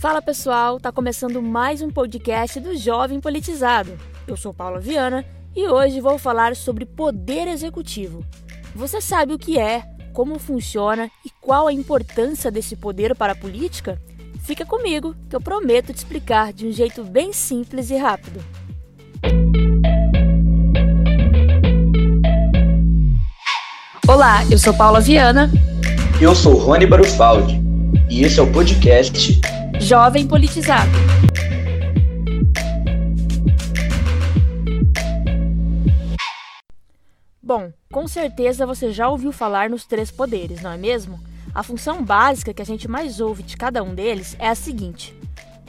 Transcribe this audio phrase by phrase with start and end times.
[0.00, 3.98] Fala pessoal, tá começando mais um podcast do Jovem Politizado.
[4.26, 8.24] Eu sou Paula Viana e hoje vou falar sobre poder executivo.
[8.74, 9.82] Você sabe o que é,
[10.14, 14.00] como funciona e qual a importância desse poder para a política?
[14.42, 18.42] Fica comigo que eu prometo te explicar de um jeito bem simples e rápido.
[24.08, 25.50] Olá, eu sou Paula Viana.
[26.18, 27.60] Eu sou Rony Barufaldi
[28.08, 29.38] e esse é o podcast
[29.80, 30.90] Jovem Politizado.
[37.42, 41.18] Bom, com certeza você já ouviu falar nos três poderes, não é mesmo?
[41.54, 45.16] A função básica que a gente mais ouve de cada um deles é a seguinte: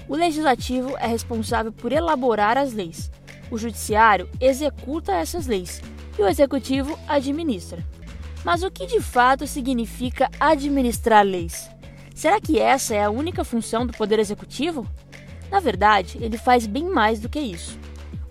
[0.10, 3.10] o legislativo é responsável por elaborar as leis,
[3.50, 5.82] o judiciário executa essas leis
[6.20, 7.84] e o executivo administra.
[8.44, 11.72] Mas o que de fato significa administrar leis?
[12.22, 14.86] Será que essa é a única função do Poder Executivo?
[15.50, 17.80] Na verdade, ele faz bem mais do que isso.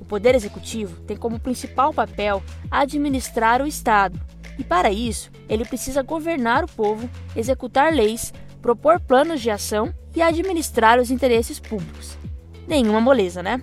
[0.00, 4.16] O Poder Executivo tem como principal papel administrar o Estado,
[4.56, 10.22] e para isso, ele precisa governar o povo, executar leis, propor planos de ação e
[10.22, 12.16] administrar os interesses públicos.
[12.68, 13.60] Nenhuma moleza, né?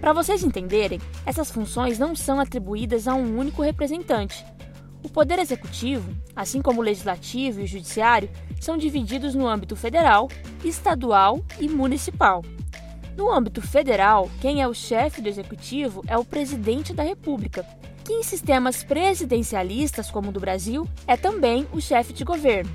[0.00, 4.44] Para vocês entenderem, essas funções não são atribuídas a um único representante,
[5.02, 10.28] o Poder Executivo, assim como o Legislativo e o Judiciário, são divididos no âmbito federal,
[10.64, 12.42] estadual e municipal.
[13.16, 17.66] No âmbito federal, quem é o chefe do Executivo é o Presidente da República,
[18.04, 22.72] que em sistemas presidencialistas como o do Brasil é também o chefe de governo.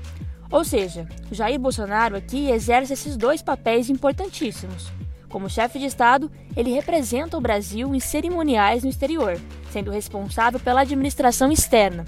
[0.50, 4.90] Ou seja, Jair Bolsonaro aqui exerce esses dois papéis importantíssimos.
[5.28, 9.38] Como chefe de Estado, ele representa o Brasil em cerimoniais no exterior,
[9.70, 12.06] sendo responsável pela administração externa.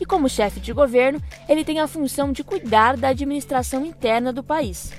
[0.00, 4.42] E como chefe de governo, ele tem a função de cuidar da administração interna do
[4.42, 4.92] país.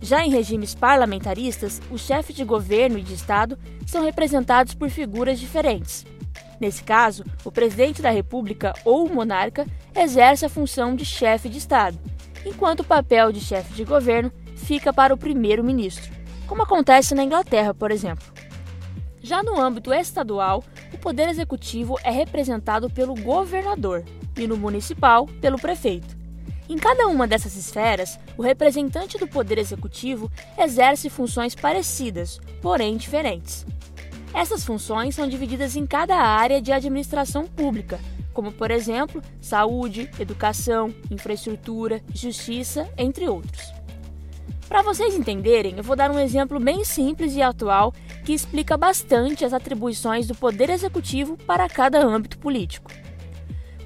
[0.00, 5.38] Já em regimes parlamentaristas, os chefes de governo e de Estado são representados por figuras
[5.40, 6.06] diferentes.
[6.60, 11.58] Nesse caso, o presidente da República ou o monarca exerce a função de chefe de
[11.58, 11.98] Estado,
[12.44, 16.12] enquanto o papel de chefe de governo fica para o primeiro-ministro,
[16.46, 18.37] como acontece na Inglaterra, por exemplo.
[19.28, 24.02] Já no âmbito estadual, o poder executivo é representado pelo governador
[24.34, 26.16] e no municipal pelo prefeito.
[26.66, 33.66] Em cada uma dessas esferas, o representante do poder executivo exerce funções parecidas, porém diferentes.
[34.32, 38.00] Essas funções são divididas em cada área de administração pública,
[38.32, 43.74] como, por exemplo, saúde, educação, infraestrutura, justiça, entre outros.
[44.68, 47.92] Para vocês entenderem, eu vou dar um exemplo bem simples e atual
[48.28, 52.90] que explica bastante as atribuições do Poder Executivo para cada âmbito político.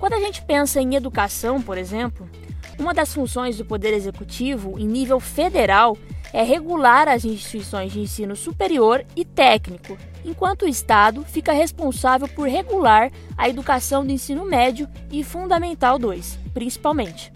[0.00, 2.28] Quando a gente pensa em educação, por exemplo,
[2.76, 5.96] uma das funções do Poder Executivo em nível federal
[6.32, 12.48] é regular as instituições de ensino superior e técnico, enquanto o Estado fica responsável por
[12.48, 17.32] regular a educação do ensino médio e fundamental 2, principalmente.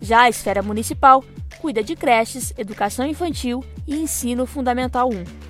[0.00, 1.22] Já a esfera municipal
[1.60, 5.47] cuida de creches, educação infantil e ensino fundamental 1.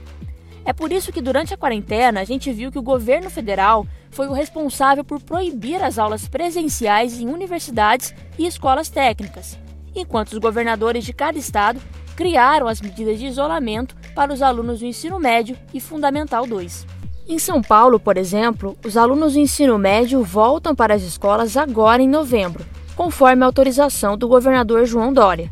[0.68, 4.28] É por isso que durante a quarentena a gente viu que o governo federal foi
[4.28, 9.58] o responsável por proibir as aulas presenciais em universidades e escolas técnicas,
[9.96, 11.80] enquanto os governadores de cada estado
[12.14, 16.86] criaram as medidas de isolamento para os alunos do ensino médio e fundamental 2.
[17.26, 22.02] Em São Paulo, por exemplo, os alunos do ensino médio voltam para as escolas agora
[22.02, 22.62] em novembro,
[22.94, 25.50] conforme a autorização do governador João Dória.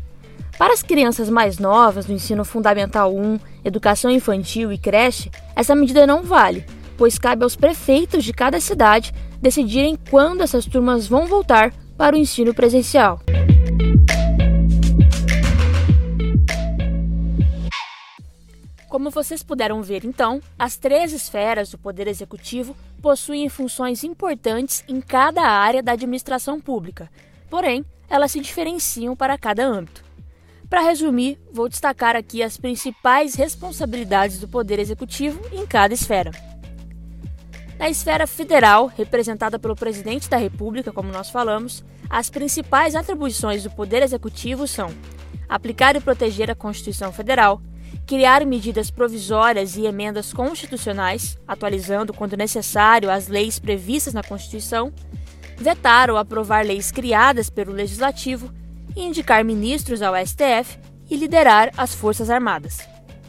[0.57, 6.07] Para as crianças mais novas do ensino fundamental 1, educação infantil e creche, essa medida
[6.07, 6.65] não vale,
[6.97, 12.19] pois cabe aos prefeitos de cada cidade decidirem quando essas turmas vão voltar para o
[12.19, 13.19] ensino presencial.
[18.89, 25.01] Como vocês puderam ver, então, as três esferas do Poder Executivo possuem funções importantes em
[25.01, 27.11] cada área da administração pública,
[27.47, 30.06] porém, elas se diferenciam para cada âmbito.
[30.69, 36.31] Para resumir, vou destacar aqui as principais responsabilidades do Poder Executivo em cada esfera.
[37.79, 43.69] Na esfera federal, representada pelo Presidente da República, como nós falamos, as principais atribuições do
[43.69, 44.89] Poder Executivo são
[45.47, 47.61] aplicar e proteger a Constituição Federal,
[48.05, 54.91] criar medidas provisórias e emendas constitucionais, atualizando, quando necessário, as leis previstas na Constituição,
[55.55, 58.51] vetar ou aprovar leis criadas pelo Legislativo,
[59.01, 60.77] indicar ministros ao STF
[61.09, 62.79] e liderar as Forças Armadas.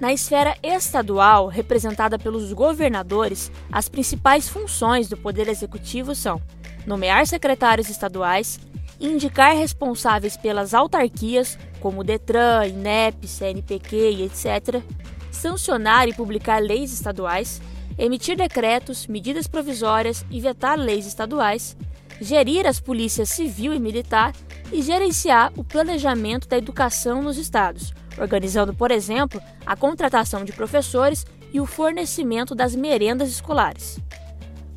[0.00, 6.40] Na esfera estadual, representada pelos governadores, as principais funções do Poder Executivo são
[6.86, 8.60] nomear secretários estaduais,
[9.00, 14.82] indicar responsáveis pelas autarquias, como Detran, INEP, CNPq e etc.,
[15.30, 17.60] sancionar e publicar leis estaduais,
[17.98, 21.76] emitir decretos, medidas provisórias e vetar leis estaduais,
[22.20, 24.32] gerir as polícias civil e militar
[24.72, 31.26] e gerenciar o planejamento da educação nos estados, organizando, por exemplo, a contratação de professores
[31.52, 33.98] e o fornecimento das merendas escolares.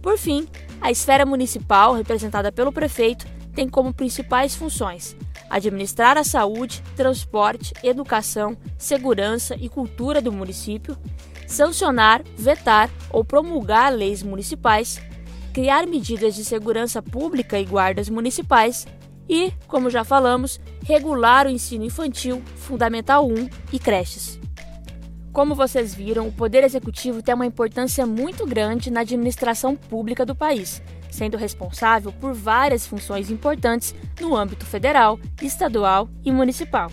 [0.02, 0.48] Por fim,
[0.80, 5.16] a esfera municipal, representada pelo prefeito, tem como principais funções
[5.52, 10.98] administrar a saúde, transporte, educação, segurança e cultura do município,
[11.46, 15.02] sancionar, vetar ou promulgar leis municipais,
[15.54, 18.88] criar medidas de segurança pública e guardas municipais
[19.30, 24.40] e, como já falamos, regular o ensino infantil, fundamental 1 e creches.
[25.32, 30.36] Como vocês viram, o Poder Executivo tem uma importância muito grande na administração pública do
[30.36, 30.82] país
[31.12, 36.90] sendo responsável por várias funções importantes no âmbito federal, estadual e municipal.